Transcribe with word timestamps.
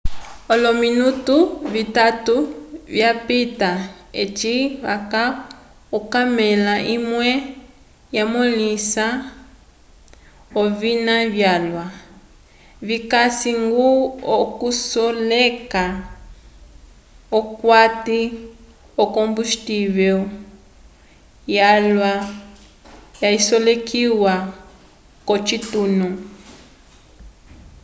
olominutu 0.53 1.37
vitatu 1.73 2.35
vyapita 2.95 3.71
eci 4.23 4.55
vaca 4.83 5.23
okamela 5.97 6.75
imwe 6.95 7.29
yamõlehisa 8.15 9.05
ovina 10.61 11.15
vyalwa 11.35 11.85
vikasi-ñgo 12.87 13.87
okulisoleka 14.37 15.85
p'okati 17.29 18.21
yokombustivel 18.99 20.19
yalwa 21.57 22.11
yasolekiwa 23.23 24.33
k'ocitunu 25.25 26.09